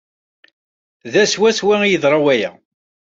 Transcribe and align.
Da 1.13 1.23
swaswa 1.31 1.75
ay 1.81 1.91
yeḍra 1.91 2.19
waya. 2.23 2.51